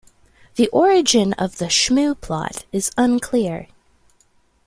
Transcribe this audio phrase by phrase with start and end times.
[0.55, 3.67] The origin of the shmoo plot is unclear.